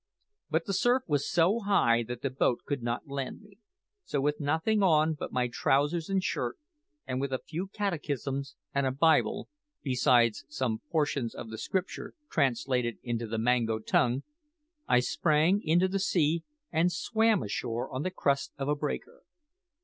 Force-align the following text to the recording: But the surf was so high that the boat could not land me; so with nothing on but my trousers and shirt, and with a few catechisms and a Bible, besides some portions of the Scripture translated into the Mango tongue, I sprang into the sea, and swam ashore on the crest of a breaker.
But 0.49 0.65
the 0.65 0.73
surf 0.73 1.03
was 1.07 1.29
so 1.29 1.59
high 1.59 2.01
that 2.07 2.23
the 2.23 2.31
boat 2.31 2.61
could 2.65 2.81
not 2.81 3.07
land 3.07 3.41
me; 3.43 3.59
so 4.03 4.19
with 4.19 4.39
nothing 4.39 4.81
on 4.81 5.13
but 5.13 5.31
my 5.31 5.47
trousers 5.47 6.09
and 6.09 6.23
shirt, 6.23 6.57
and 7.05 7.21
with 7.21 7.31
a 7.31 7.37
few 7.45 7.67
catechisms 7.67 8.55
and 8.73 8.87
a 8.87 8.91
Bible, 8.91 9.47
besides 9.83 10.43
some 10.49 10.79
portions 10.91 11.35
of 11.35 11.51
the 11.51 11.57
Scripture 11.59 12.15
translated 12.31 12.97
into 13.03 13.27
the 13.27 13.37
Mango 13.37 13.77
tongue, 13.77 14.23
I 14.87 15.01
sprang 15.01 15.61
into 15.63 15.87
the 15.87 15.99
sea, 15.99 16.41
and 16.71 16.91
swam 16.91 17.43
ashore 17.43 17.93
on 17.93 18.01
the 18.01 18.09
crest 18.09 18.53
of 18.57 18.67
a 18.67 18.75
breaker. 18.75 19.21